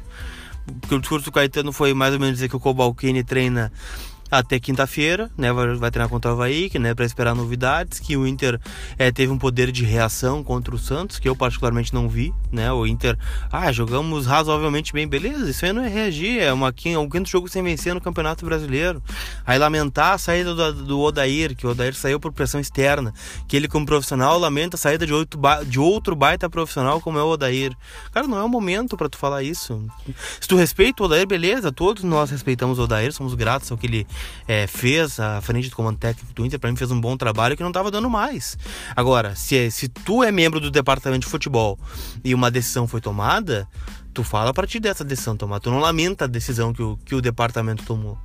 [0.81, 3.73] Porque o discurso do Caetano foi mais ou menos dizer que o Cobalcini treina
[4.31, 5.53] até quinta-feira, né?
[5.53, 8.61] Vai, vai treinar contra o Havaí, que, né, para esperar novidades, que o Inter
[8.99, 12.73] é, teve um poder de reação contra o Santos, que eu particularmente não vi, né?
[12.73, 13.19] O Inter,
[13.51, 17.49] ah, jogamos razoavelmente bem, beleza, isso aí não é reagir, é uma, um quinto jogo
[17.49, 19.03] sem vencer no Campeonato Brasileiro.
[19.47, 23.13] Aí lamentar a saída do, do Odair, que o Odair saiu por pressão externa,
[23.47, 27.23] que ele como profissional lamenta a saída de outro, de outro baita profissional como é
[27.23, 27.75] o Odair.
[28.13, 29.85] Cara, não é o momento para tu falar isso.
[30.41, 33.87] Se tu respeita o Odair, beleza, todos nós respeitamos o Odair, somos gratos ao que
[33.87, 34.07] ele
[34.47, 37.57] é, fez à frente do comando técnico do Inter, para mim fez um bom trabalho
[37.57, 38.57] que não estava dando mais.
[38.95, 41.79] Agora, se, se tu é membro do departamento de futebol
[42.25, 43.69] e uma decisão foi tomada,
[44.13, 45.61] tu fala a partir dessa decisão tomada.
[45.61, 48.19] Tu não lamenta a decisão que o, que o departamento tomou.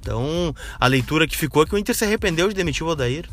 [0.00, 3.28] Então, a leitura que ficou é que o Inter se arrependeu de demitir o Odair.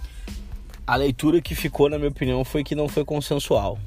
[0.85, 3.79] A leitura que ficou, na minha opinião, foi que não foi consensual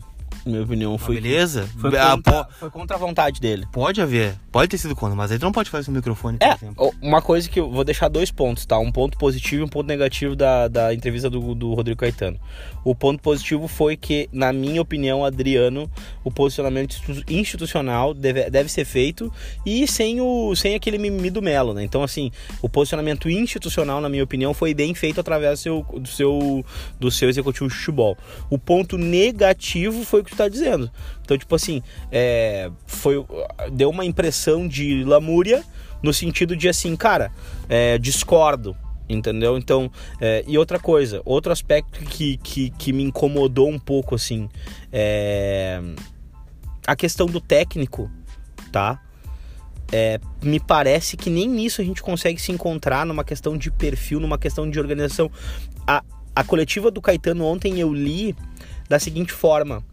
[0.49, 1.19] minha opinião foi.
[1.19, 1.69] Ah, beleza?
[1.79, 3.67] Foi contra, foi contra, a vontade dele.
[3.73, 6.55] Pode haver, pode ter sido contra, mas tu não pode fazer o microfone, por é,
[6.55, 6.95] exemplo.
[7.01, 8.79] Uma coisa que eu vou deixar dois pontos, tá?
[8.79, 12.39] Um ponto positivo e um ponto negativo da, da entrevista do, do Rodrigo Caetano.
[12.85, 15.91] O ponto positivo foi que, na minha opinião, Adriano,
[16.25, 16.97] o posicionamento
[17.29, 19.33] institucional deve, deve ser feito
[19.65, 21.83] e sem, o, sem aquele mimimi do Melo, né?
[21.83, 22.31] Então, assim,
[22.63, 26.65] o posicionamento institucional, na minha opinião, foi bem feito através do seu, do seu,
[26.99, 28.17] do seu executivo de futebol.
[28.51, 30.91] O ponto negativo foi o que tá dizendo.
[31.23, 33.25] Então, tipo assim, é, foi,
[33.73, 35.65] deu uma impressão de lamúria
[36.03, 37.31] no sentido de assim, cara,
[37.69, 38.77] é, discordo,
[39.09, 39.59] entendeu?
[39.59, 44.49] Então, é, e outra coisa, outro aspecto que, que, que me incomodou um pouco, assim,
[44.93, 45.81] é
[46.89, 48.11] a questão do técnico,
[48.73, 48.99] tá?
[49.93, 54.19] É, me parece que nem nisso a gente consegue se encontrar numa questão de perfil,
[54.19, 55.31] numa questão de organização.
[55.87, 56.03] A,
[56.35, 58.35] a coletiva do Caetano ontem eu li
[58.89, 59.85] da seguinte forma: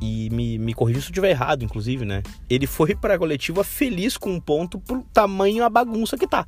[0.00, 2.22] e me, me corrija se eu estiver errado, inclusive, né?
[2.48, 6.46] Ele foi para a coletiva feliz com um ponto pro tamanho a bagunça que tá.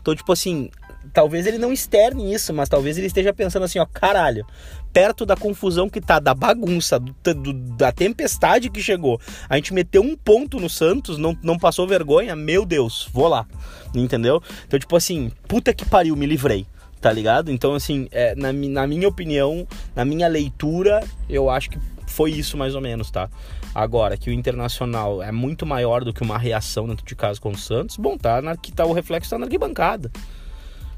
[0.00, 0.70] Então, tipo assim,
[1.12, 4.46] talvez ele não externe isso, mas talvez ele esteja pensando assim, ó, caralho,
[4.92, 9.74] perto da confusão que tá, da bagunça, do, do, da tempestade que chegou, a gente
[9.74, 13.46] meteu um ponto no Santos, não, não passou vergonha, meu Deus, vou lá,
[13.94, 14.42] entendeu?
[14.66, 16.66] Então, tipo assim, puta que pariu, me livrei
[17.00, 17.52] tá ligado?
[17.52, 21.78] Então, assim, é, na, na minha opinião, na minha leitura, eu acho que
[22.08, 23.28] foi isso mais ou menos, tá?
[23.74, 27.50] Agora, que o Internacional é muito maior do que uma reação dentro de casa com
[27.50, 30.10] o Santos, bom, tá, na, que tá o reflexo tá na arquibancada.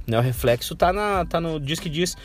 [0.07, 0.19] Né?
[0.19, 2.17] O reflexo tá, na, tá no diz que diz.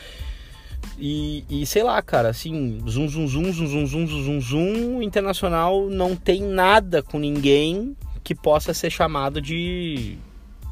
[0.98, 5.04] E, e sei lá, cara, assim, zum, zum, zum, zum, zum, zum, zum, zum, o
[5.04, 10.18] Internacional não tem nada com ninguém que possa ser chamado de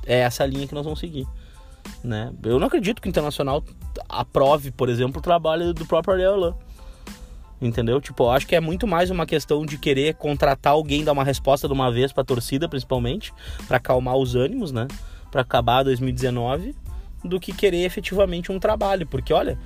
[0.05, 1.27] é essa linha que nós vamos seguir.
[2.03, 2.31] Né?
[2.43, 3.63] Eu não acredito que o Internacional
[4.07, 6.57] aprove, por exemplo, o trabalho do próprio Ariel
[7.63, 8.01] Entendeu?
[8.01, 11.23] Tipo, eu acho que é muito mais uma questão de querer contratar alguém, dar uma
[11.23, 13.33] resposta de uma vez pra torcida, principalmente,
[13.67, 14.87] para acalmar os ânimos, né?
[15.31, 16.75] Para acabar 2019,
[17.23, 19.07] do que querer efetivamente um trabalho.
[19.07, 19.57] Porque, olha,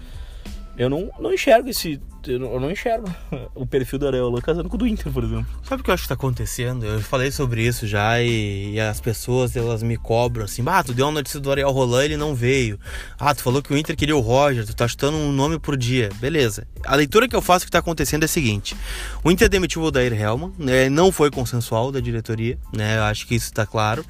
[0.78, 3.12] eu não, não enxergo esse, eu não enxergo
[3.56, 5.48] o perfil do Areola casando com o do Inter, por exemplo.
[5.64, 6.86] Sabe o que eu acho que tá acontecendo?
[6.86, 10.94] Eu falei sobre isso já e, e as pessoas elas me cobram assim: ah, tu
[10.94, 12.80] deu uma notícia do Ariel Roland ele não veio.
[13.20, 15.76] Ah, tu falou que o Inter queria o Roger, tu tá chutando um nome por
[15.76, 16.10] dia.
[16.20, 16.68] Beleza.
[16.86, 18.76] A leitura que eu faço que tá acontecendo é a seguinte:
[19.24, 22.98] o Inter demitiu o Odair Helman, né, não foi consensual da diretoria, né?
[22.98, 24.06] Eu acho que isso tá claro.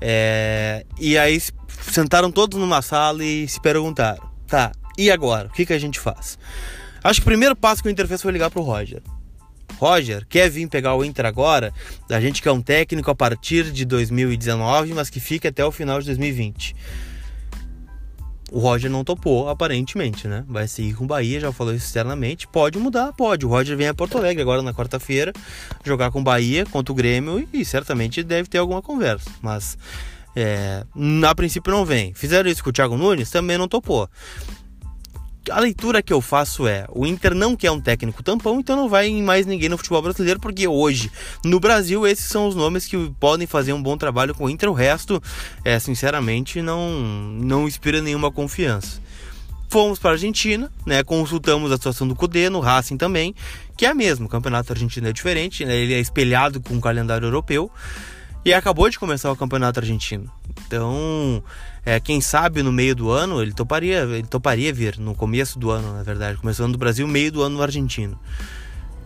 [0.00, 1.40] É, e aí
[1.82, 5.48] sentaram todos numa sala e se perguntaram: tá, e agora?
[5.48, 6.38] O que, que a gente faz?
[7.02, 9.02] Acho que o primeiro passo que o Inter fez foi ligar pro Roger.
[9.78, 11.72] Roger, quer vir pegar o Inter agora?
[12.10, 16.00] A gente quer um técnico a partir de 2019, mas que fique até o final
[16.00, 16.76] de 2020.
[18.52, 20.44] O Roger não topou, aparentemente, né?
[20.46, 22.46] Vai seguir com o Bahia, já falou isso externamente.
[22.46, 23.46] Pode mudar, pode.
[23.46, 25.32] O Roger vem a Porto Alegre agora na quarta-feira,
[25.82, 29.30] jogar com o Bahia contra o Grêmio e certamente deve ter alguma conversa.
[29.40, 29.78] Mas
[30.36, 30.84] é,
[31.26, 32.12] a princípio não vem.
[32.12, 34.10] Fizeram isso com o Thiago Nunes, também não topou
[35.50, 38.88] a leitura que eu faço é: o Inter não quer um técnico tampão, então não
[38.88, 41.10] vai em mais ninguém no futebol brasileiro, porque hoje,
[41.44, 44.70] no Brasil, esses são os nomes que podem fazer um bom trabalho com o Inter.
[44.70, 45.22] O resto,
[45.64, 49.00] é, sinceramente, não, não inspira nenhuma confiança.
[49.68, 53.32] Fomos para a Argentina, né, consultamos a situação do Cudê, no Racing também,
[53.76, 54.26] que é a mesma.
[54.26, 57.70] O campeonato argentino é diferente, né, ele é espelhado com o calendário europeu.
[58.44, 60.30] E acabou de começar o campeonato argentino.
[60.66, 61.42] Então,
[61.84, 65.70] é, quem sabe no meio do ano ele toparia, ele toparia vir no começo do
[65.70, 68.18] ano, na verdade, começando do Brasil, meio do ano no argentino.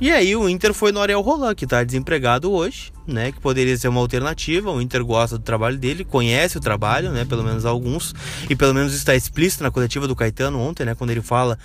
[0.00, 3.30] E aí o Inter foi no Ariel Roland, que está desempregado hoje, né?
[3.30, 4.70] Que poderia ser uma alternativa.
[4.70, 7.24] O Inter gosta do trabalho dele, conhece o trabalho, né?
[7.24, 8.12] Pelo menos alguns.
[8.50, 10.96] E pelo menos está explícito na coletiva do Caetano ontem, né?
[10.96, 11.56] Quando ele fala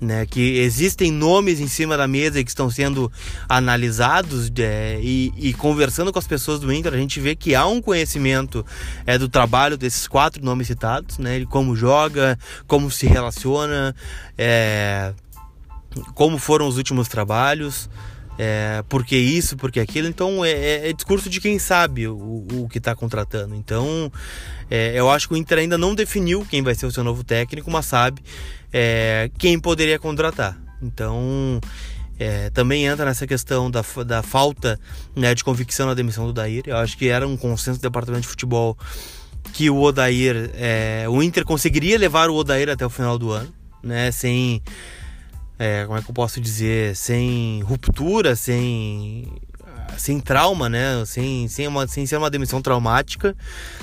[0.00, 3.10] né, que existem nomes em cima da mesa que estão sendo
[3.48, 7.66] analisados é, e, e, conversando com as pessoas do Inter, a gente vê que há
[7.66, 8.64] um conhecimento
[9.06, 11.44] é, do trabalho desses quatro nomes citados, né?
[11.46, 13.96] Como joga, como se relaciona,
[14.36, 15.14] é
[16.14, 17.88] como foram os últimos trabalhos,
[18.38, 20.06] é, por que isso, por que aquilo.
[20.06, 23.54] Então é, é, é discurso de quem sabe o, o que está contratando.
[23.54, 24.10] Então
[24.70, 27.24] é, eu acho que o Inter ainda não definiu quem vai ser o seu novo
[27.24, 28.22] técnico, mas sabe
[28.72, 30.56] é, quem poderia contratar.
[30.80, 31.60] Então
[32.18, 34.78] é, também entra nessa questão da, da falta
[35.16, 36.62] né, de convicção na demissão do Dair.
[36.66, 38.78] Eu acho que era um consenso do departamento de futebol
[39.52, 43.52] que o Odair, é, o Inter conseguiria levar o Odair até o final do ano,
[43.82, 44.62] né, sem
[45.58, 49.26] é, como é que eu posso dizer, sem ruptura, sem
[49.98, 51.04] sem trauma, né?
[51.04, 53.36] Sem, sem, uma, sem ser uma demissão traumática.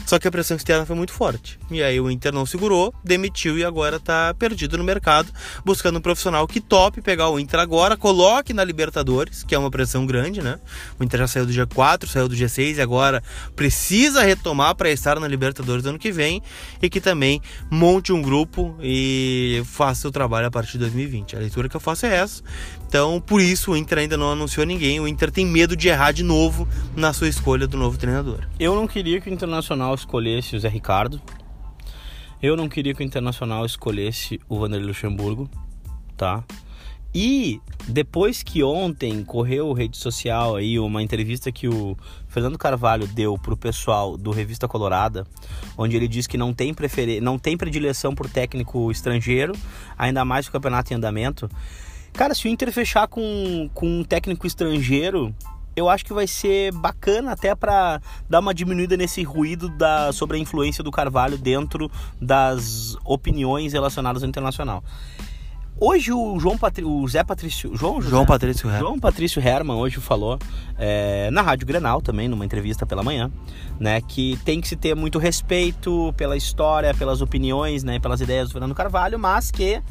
[0.05, 1.59] Só que a pressão externa foi muito forte.
[1.69, 5.31] E aí o Inter não segurou, demitiu e agora tá perdido no mercado,
[5.63, 9.71] buscando um profissional que tope pegar o Inter agora, coloque na Libertadores, que é uma
[9.71, 10.59] pressão grande, né?
[10.99, 13.21] O Inter já saiu do G4, saiu do G6 e agora
[13.55, 16.41] precisa retomar para estar na Libertadores do ano que vem
[16.81, 21.35] e que também monte um grupo e faça o trabalho a partir de 2020.
[21.35, 22.43] A leitura que eu faço é essa.
[22.87, 24.99] Então, por isso o Inter ainda não anunciou ninguém.
[24.99, 28.47] O Inter tem medo de errar de novo na sua escolha do novo treinador.
[28.59, 31.21] Eu não queria que o Internacional escolhesse o Zé Ricardo.
[32.41, 35.49] Eu não queria que o Internacional escolhesse o Vanderlei Luxemburgo,
[36.15, 36.43] tá?
[37.17, 43.37] E depois que ontem correu rede social aí uma entrevista que o Fernando Carvalho deu
[43.37, 45.25] pro pessoal do Revista Colorada,
[45.77, 47.21] onde ele diz que não tem prefer...
[47.21, 49.53] não tem predileção por técnico estrangeiro,
[49.97, 51.49] ainda mais o campeonato em andamento.
[52.15, 55.35] Cara, se o Inter fechar com, com um técnico estrangeiro,
[55.75, 60.37] eu acho que vai ser bacana até para dar uma diminuída nesse ruído da, sobre
[60.37, 64.81] a influência do Carvalho dentro das opiniões relacionadas ao internacional.
[65.77, 66.85] Hoje o João Patri...
[66.85, 68.09] o Zé Patrício, João, José?
[68.11, 68.79] João Patrício Herman.
[68.79, 70.39] João Patrício Herman hoje falou
[70.77, 73.29] é, na Rádio Grenal também, numa entrevista pela manhã,
[73.77, 78.47] né, que tem que se ter muito respeito pela história, pelas opiniões, né, pelas ideias
[78.47, 79.81] do Fernando Carvalho, mas que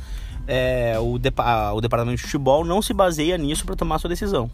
[0.47, 4.51] é, o, o departamento de futebol não se baseia nisso para tomar sua decisão.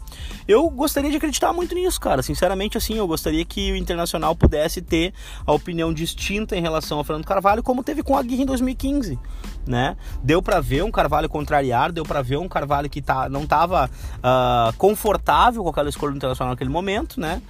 [0.47, 2.23] Eu gostaria de acreditar muito nisso, cara.
[2.23, 5.13] Sinceramente, assim, eu gostaria que o Internacional pudesse ter
[5.47, 9.19] a opinião distinta em relação ao Fernando Carvalho, como teve com a Aguirre em 2015.
[9.67, 9.97] Né?
[10.23, 13.87] Deu para ver um Carvalho contrariado, deu para ver um Carvalho que tá, não estava
[13.87, 17.43] uh, ah, confortável com aquela escolha do Internacional naquele momento, né?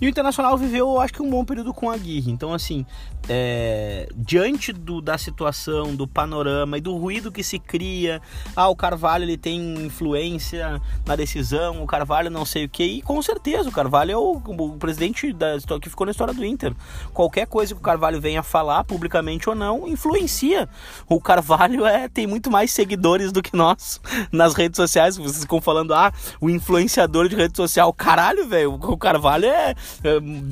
[0.00, 2.30] E o Internacional viveu, acho que, um bom período com a Aguirre.
[2.30, 2.84] Então, assim,
[3.28, 8.20] é, diante do, da situação, do panorama e do ruído que se cria,
[8.54, 13.02] ah, o Carvalho ele tem influência na decisão, o Carvalho não sei o que, e
[13.02, 16.74] com certeza o Carvalho é o, o presidente da, que ficou na história do Inter.
[17.12, 20.68] Qualquer coisa que o Carvalho venha falar, publicamente ou não, influencia.
[21.08, 25.16] O Carvalho é, tem muito mais seguidores do que nós nas redes sociais.
[25.16, 29.74] Vocês ficam falando, ah, o influenciador de rede social, caralho, velho, o Carvalho é,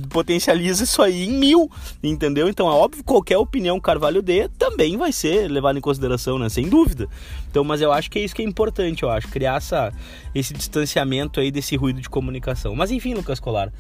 [0.09, 1.71] potencializa isso aí em mil,
[2.03, 2.49] entendeu?
[2.49, 6.49] Então é óbvio que qualquer opinião Carvalho dê também vai ser levada em consideração, né?
[6.49, 7.09] Sem dúvida.
[7.51, 9.93] Então, mas eu acho que é isso que é importante, eu acho, criar essa,
[10.35, 12.75] esse distanciamento aí desse ruído de comunicação.
[12.75, 13.73] Mas enfim, Lucas Colar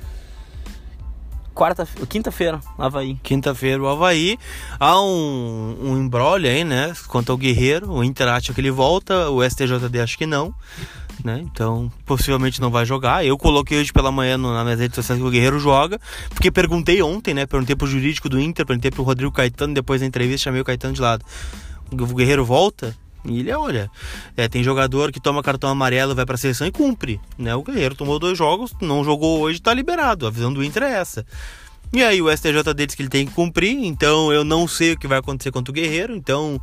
[1.54, 3.14] quarta, quinta-feira, Havaí.
[3.22, 4.36] Quinta-feira, o Havaí.
[4.78, 6.92] Há um, um embrolho aí, né?
[7.06, 7.90] Quanto ao Guerreiro.
[7.90, 10.52] O Inter acha que ele volta, o STJD acha que não.
[11.24, 11.40] Né?
[11.42, 13.24] Então, possivelmente não vai jogar.
[13.24, 16.50] Eu coloquei hoje pela manhã no, nas minhas redes sociais que o Guerreiro joga, porque
[16.50, 17.46] perguntei ontem, né?
[17.46, 20.92] Perguntei pro jurídico do Inter, perguntei pro Rodrigo Caetano, depois da entrevista chamei o Caetano
[20.92, 21.24] de lado.
[21.90, 22.94] O Guerreiro volta?
[23.24, 23.90] E ele olha,
[24.36, 27.54] é, tem jogador que toma cartão amarelo, vai para a seleção e cumpre, né?
[27.54, 30.26] O Guerreiro tomou dois jogos, não jogou hoje, tá liberado.
[30.26, 31.24] A visão do Inter é essa.
[31.94, 34.98] E aí o STJ diz que ele tem que cumprir, então eu não sei o
[34.98, 36.60] que vai acontecer contra o Guerreiro, então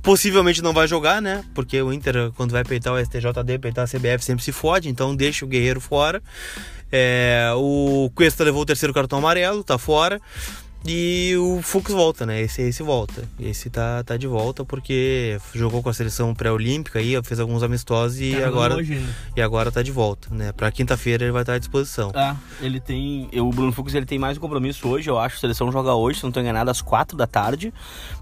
[0.00, 1.44] possivelmente não vai jogar, né?
[1.54, 5.14] Porque o Inter, quando vai peitar o STJD, peitar a CBF, sempre se fode, então
[5.14, 6.22] deixa o Guerreiro fora.
[6.90, 10.18] É, o Cuesta levou o terceiro cartão amarelo, tá fora.
[10.84, 12.40] E o Fux volta, né?
[12.40, 13.28] Esse esse volta.
[13.38, 18.20] Esse tá, tá de volta porque jogou com a seleção pré-olímpica aí, fez alguns amistosos
[18.20, 18.76] e tá agora
[19.36, 20.52] e agora tá de volta, né?
[20.52, 22.10] Para quinta-feira ele vai estar à disposição.
[22.14, 25.36] Ah, ele tem, o Bruno Fux ele tem mais um compromisso hoje, eu acho.
[25.36, 27.72] A seleção joga hoje, se não tô enganado, às quatro da tarde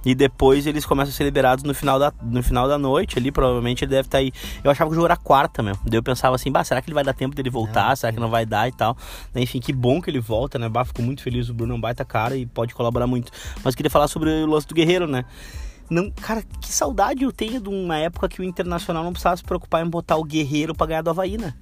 [0.05, 3.31] e depois eles começam a ser liberados no final da, no final da noite ali,
[3.31, 4.33] provavelmente ele deve estar tá aí.
[4.65, 5.77] Eu achava que o jogo era quarta, meu.
[5.85, 7.91] Daí eu pensava assim, bah, será que ele vai dar tempo dele voltar?
[7.91, 8.97] Não, será que não vai dar e tal?
[9.35, 10.69] Enfim, que bom que ele volta, né?
[10.69, 13.31] Bah, fico muito feliz, o Bruno é um baita cara e pode colaborar muito.
[13.63, 15.25] Mas queria falar sobre o lance do Guerreiro, né?
[15.91, 19.45] Não, cara, que saudade eu tenho de uma época que o Internacional não precisava se
[19.45, 21.55] preocupar em botar o Guerreiro pra ganhar do Havaí, né?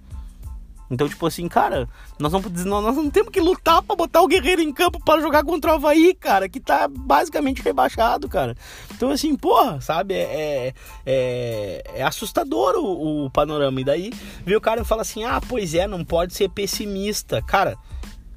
[0.90, 2.40] Então, tipo assim, cara, nós não,
[2.80, 5.74] nós não temos que lutar para botar o Guerreiro em campo para jogar contra o
[5.74, 8.56] Havaí, cara, que tá basicamente rebaixado, cara.
[8.94, 13.80] Então, assim, porra, sabe, é, é, é, é assustador o, o, panorama.
[13.80, 14.12] E daí,
[14.44, 17.42] vê o cara e fala assim: ah, pois é, não pode ser pessimista.
[17.42, 17.76] Cara,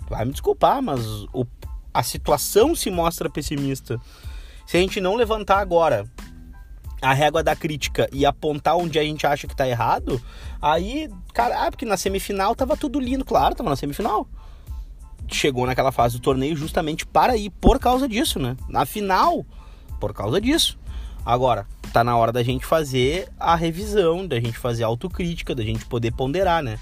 [0.10, 1.46] vai me desculpar, mas o
[2.00, 4.00] a situação se mostra pessimista.
[4.66, 6.06] Se a gente não levantar agora
[7.02, 10.22] a régua da crítica e apontar onde a gente acha que tá errado,
[10.62, 14.28] aí, cara, ah, porque na semifinal tava tudo lindo, claro, tava na semifinal.
[15.28, 18.56] Chegou naquela fase do torneio justamente para ir por causa disso, né?
[18.70, 19.46] Na final,
[20.00, 20.80] por causa disso.
[21.26, 25.64] Agora, tá na hora da gente fazer a revisão, da gente fazer a autocrítica, da
[25.64, 26.80] gente poder ponderar, né?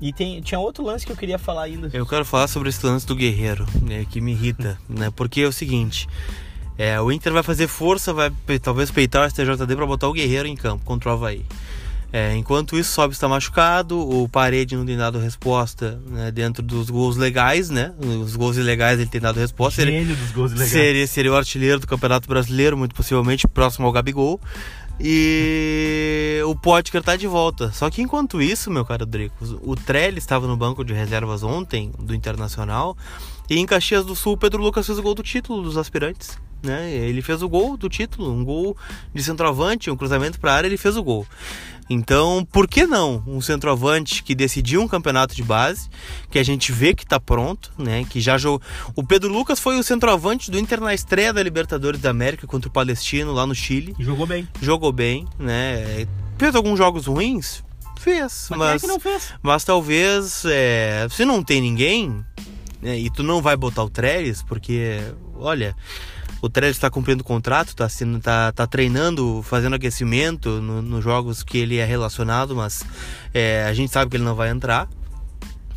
[0.00, 1.90] E tem, tinha outro lance que eu queria falar ainda.
[1.92, 5.10] Eu quero falar sobre esse lance do Guerreiro, né, que me irrita, né?
[5.14, 6.08] Porque é o seguinte,
[6.78, 8.32] é, o Inter vai fazer força, vai
[8.62, 11.44] talvez peitar o STJD para botar o Guerreiro em campo contra o Havaí.
[12.12, 16.90] É, enquanto isso, Sobe está machucado, o Parede não tem dado resposta né, dentro dos
[16.90, 17.92] gols legais, né?
[18.00, 19.84] Os gols ilegais ele tem dado resposta.
[19.84, 20.72] Gênio dos gols ilegais.
[20.72, 24.40] Seria, seria o artilheiro do Campeonato Brasileiro, muito possivelmente próximo ao Gabigol.
[25.02, 27.72] E o Potker tá de volta.
[27.72, 31.90] Só que enquanto isso, meu caro Drico, o Trelli estava no banco de reservas ontem
[31.98, 32.96] do Internacional.
[33.48, 36.38] E em Caxias do Sul, Pedro Lucas fez o gol do título dos aspirantes.
[36.62, 36.92] Né?
[36.92, 38.76] Ele fez o gol do título, um gol
[39.14, 41.26] de centroavante, um cruzamento para área, ele fez o gol.
[41.92, 45.90] Então, por que não um centroavante que decidiu um campeonato de base,
[46.30, 48.06] que a gente vê que está pronto, né?
[48.08, 48.62] Que já jogou.
[48.94, 52.68] O Pedro Lucas foi o centroavante do Inter na estreia da Libertadores da América contra
[52.68, 53.92] o Palestino lá no Chile.
[53.98, 54.48] Jogou bem.
[54.62, 56.06] Jogou bem, né?
[56.38, 57.64] Fez alguns jogos ruins,
[57.98, 59.34] fez, mas, mas, é que não fez?
[59.42, 62.24] mas talvez é, se não tem ninguém
[62.80, 65.00] né, e tu não vai botar o Trellis, porque
[65.36, 65.76] olha,
[66.40, 67.88] o Trellis está cumprindo o contrato, está
[68.22, 72.84] tá, tá treinando, fazendo aquecimento nos no jogos que ele é relacionado, mas
[73.34, 74.88] é, a gente sabe que ele não vai entrar.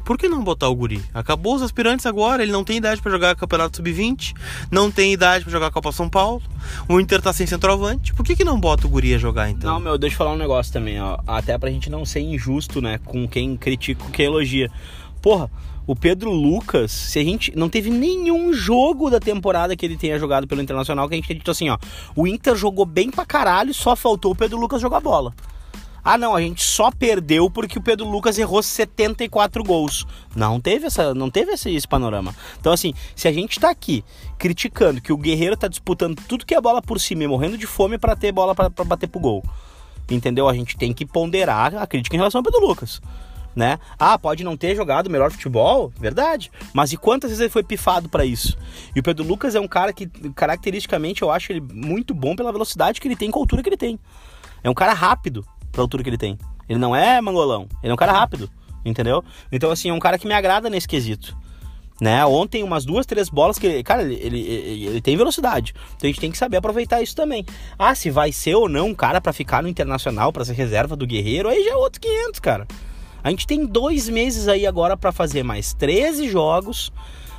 [0.03, 1.01] Por que não botar o Guri?
[1.13, 4.33] Acabou os aspirantes agora, ele não tem idade para jogar Campeonato Sub-20,
[4.69, 6.41] não tem idade para jogar Copa São Paulo.
[6.89, 8.13] O Inter tá sem centroavante.
[8.13, 9.73] Por que, que não bota o Guri a jogar então?
[9.73, 11.17] Não, meu, deixa eu falar um negócio também, ó.
[11.25, 14.69] Até pra gente não ser injusto, né, com quem critica, com quem elogia.
[15.21, 15.49] Porra,
[15.85, 20.17] o Pedro Lucas, se a gente não teve nenhum jogo da temporada que ele tenha
[20.17, 21.77] jogado pelo Internacional que a gente tenha dito assim, ó,
[22.15, 25.33] o Inter jogou bem pra caralho, só faltou o Pedro Lucas jogar bola.
[26.05, 30.05] Ah, não, a gente só perdeu porque o Pedro Lucas errou 74 gols.
[30.35, 32.35] Não teve essa, não teve esse, esse panorama.
[32.59, 34.03] Então assim, se a gente tá aqui
[34.37, 37.65] criticando que o Guerreiro tá disputando tudo que é bola por cima, e morrendo de
[37.65, 39.43] fome para ter bola para bater pro gol.
[40.09, 40.49] Entendeu?
[40.49, 43.01] A gente tem que ponderar a crítica em relação ao Pedro Lucas
[43.55, 43.79] né?
[43.99, 46.51] Ah, pode não ter jogado melhor futebol, verdade.
[46.73, 48.57] Mas e quantas vezes ele foi pifado para isso?
[48.95, 52.51] E o Pedro Lucas é um cara que, caracteristicamente, eu acho ele muito bom pela
[52.51, 53.99] velocidade que ele tem com a altura que ele tem.
[54.63, 56.37] É um cara rápido pela altura que ele tem.
[56.67, 58.49] Ele não é mangolão, ele é um cara rápido,
[58.85, 59.23] entendeu?
[59.51, 61.35] Então, assim, é um cara que me agrada nesse quesito.
[62.01, 62.25] Né?
[62.25, 65.73] Ontem, umas duas, três bolas que, cara, ele, ele, ele, tem velocidade.
[65.95, 67.45] Então a gente tem que saber aproveitar isso também.
[67.77, 70.95] Ah, se vai ser ou não um cara para ficar no internacional, para ser reserva
[70.95, 72.67] do Guerreiro, aí já é outro 500, cara.
[73.23, 76.91] A gente tem dois meses aí agora para fazer mais 13 jogos,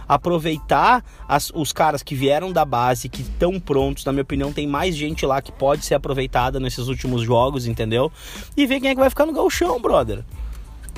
[0.09, 4.05] aproveitar as, os caras que vieram da base, que estão prontos.
[4.05, 8.11] Na minha opinião, tem mais gente lá que pode ser aproveitada nesses últimos jogos, entendeu?
[8.57, 10.25] E ver quem é que vai ficar no galchão, brother.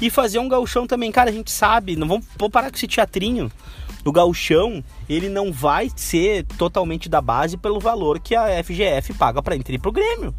[0.01, 2.87] E fazer um galchão também, cara, a gente sabe, não vamos, vamos parar com esse
[2.87, 3.51] teatrinho.
[4.05, 9.43] O galchão, ele não vai ser totalmente da base pelo valor que a FGF paga
[9.43, 10.33] para Inter e pro Grêmio.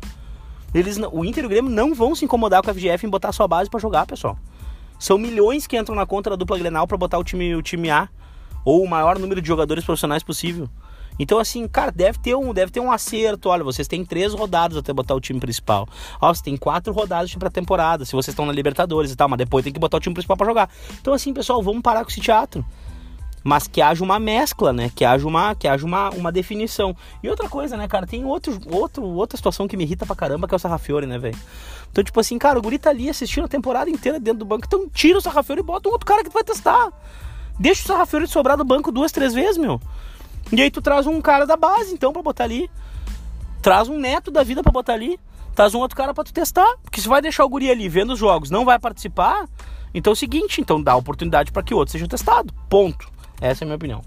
[0.73, 3.31] Eles, o Inter e o Grêmio não vão se incomodar com a FGF em botar
[3.31, 4.37] sua base para jogar, pessoal.
[4.99, 7.89] São milhões que entram na conta da dupla Grenal para botar o time, o time
[7.89, 8.09] A
[8.65, 10.67] ou o maior número de jogadores profissionais possível.
[11.19, 13.49] Então, assim, cara, deve ter um, deve ter um acerto.
[13.49, 15.87] Olha, vocês têm três rodadas até botar o time principal.
[16.21, 19.37] Ó, você tem quatro rodadas pra temporada, se vocês estão na Libertadores e tal, mas
[19.37, 20.69] depois tem que botar o time principal para jogar.
[21.01, 22.63] Então, assim, pessoal, vamos parar com esse teatro.
[23.43, 24.91] Mas que haja uma mescla, né?
[24.93, 26.95] Que haja uma, que haja uma, uma definição.
[27.23, 28.05] E outra coisa, né, cara?
[28.05, 31.17] Tem outro, outro, outra situação que me irrita pra caramba, que é o Sarrafiore, né,
[31.17, 31.37] velho?
[31.91, 34.65] Então, tipo assim, cara, o Guri tá ali assistindo a temporada inteira dentro do banco.
[34.67, 36.91] Então, tira o Sarrafiore e bota um outro cara que tu vai testar.
[37.59, 39.79] Deixa o Sarrafiore sobrar do banco duas, três vezes, meu.
[40.51, 42.69] E aí tu traz um cara da base, então, pra botar ali.
[43.61, 45.19] Traz um neto da vida pra botar ali.
[45.55, 46.67] Traz um outro cara pra tu testar.
[46.83, 49.47] Porque se vai deixar o guri ali vendo os jogos, não vai participar,
[49.93, 52.53] então é o seguinte, então dá oportunidade para que outros sejam testados.
[52.69, 53.16] Ponto.
[53.41, 54.01] Essa é a minha opinião.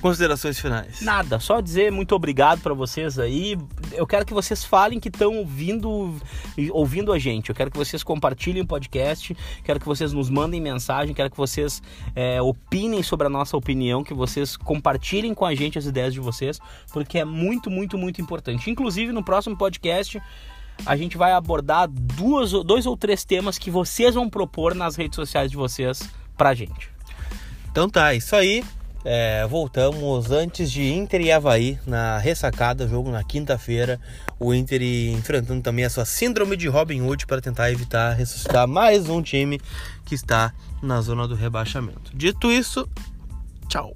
[0.00, 1.00] Considerações finais.
[1.02, 3.58] Nada, só dizer muito obrigado para vocês aí.
[3.92, 6.14] Eu quero que vocês falem que estão ouvindo,
[6.70, 7.48] ouvindo a gente.
[7.48, 9.36] Eu quero que vocês compartilhem o podcast.
[9.64, 11.14] Quero que vocês nos mandem mensagem.
[11.14, 11.82] Quero que vocês
[12.14, 14.04] é, opinem sobre a nossa opinião.
[14.04, 16.60] Que vocês compartilhem com a gente as ideias de vocês,
[16.92, 18.70] porque é muito, muito, muito importante.
[18.70, 20.22] Inclusive no próximo podcast
[20.86, 25.16] a gente vai abordar duas, dois ou três temas que vocês vão propor nas redes
[25.16, 26.97] sociais de vocês pra gente.
[27.78, 28.64] Então tá, isso aí.
[29.04, 34.00] É, voltamos antes de Inter e Havaí na ressacada, jogo na quinta-feira.
[34.36, 39.08] O Inter enfrentando também a sua síndrome de Robin Hood para tentar evitar ressuscitar mais
[39.08, 39.60] um time
[40.04, 40.52] que está
[40.82, 42.10] na zona do rebaixamento.
[42.16, 42.88] Dito isso,
[43.68, 43.94] tchau.